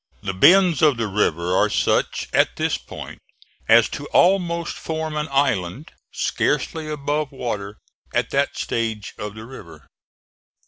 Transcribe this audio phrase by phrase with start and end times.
[0.23, 3.19] The bends of the rivers are such at this point
[3.69, 7.77] as to almost form an island, scarcely above water
[8.11, 9.85] at that stage of the river.